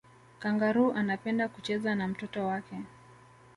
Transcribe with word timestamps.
kangaroo 0.39 0.91
anapenda 0.91 1.47
kucheza 1.47 1.95
na 1.95 2.07
mtoto 2.07 2.45
wake 2.45 2.75